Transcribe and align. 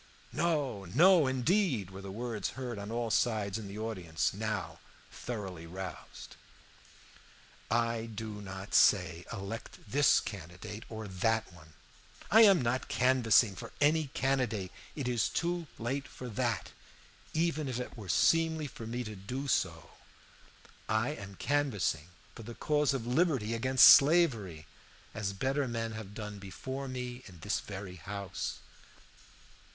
"No, 0.33 0.85
no, 0.85 1.27
indeed!" 1.27 1.91
were 1.91 2.01
the 2.01 2.11
words 2.11 2.49
heard 2.57 2.79
on 2.79 2.89
all 2.89 3.11
sides 3.11 3.59
in 3.59 3.67
the 3.67 3.77
audience, 3.77 4.33
now 4.33 4.79
thoroughly 5.11 5.67
roused. 5.67 6.37
"I 7.69 8.07
do 8.07 8.41
not 8.41 8.73
say, 8.73 9.25
elect 9.31 9.77
this 9.87 10.19
candidate, 10.19 10.85
or 10.89 11.07
that 11.07 11.53
one. 11.53 11.73
I 12.31 12.41
am 12.41 12.63
not 12.63 12.87
canvassing 12.87 13.55
for 13.55 13.71
any 13.79 14.07
candidate. 14.15 14.71
It 14.95 15.07
is 15.07 15.29
too 15.29 15.67
late 15.77 16.07
for 16.07 16.29
that, 16.29 16.71
even 17.35 17.67
if 17.67 17.79
it 17.79 17.95
were 17.95 18.09
seemly 18.09 18.65
for 18.65 18.87
me 18.87 19.03
to 19.03 19.15
do 19.15 19.47
so. 19.47 19.91
I 20.89 21.09
am 21.09 21.35
canvassing 21.35 22.07
for 22.33 22.41
the 22.41 22.55
cause 22.55 22.95
of 22.95 23.05
liberty 23.05 23.53
against 23.53 23.85
slavery, 23.87 24.65
as 25.13 25.31
better 25.33 25.67
men 25.67 25.91
have 25.91 26.15
done 26.15 26.39
before 26.39 26.87
me 26.87 27.21
in 27.27 27.41
this 27.41 27.59
very 27.59 27.97
house. 27.97 28.57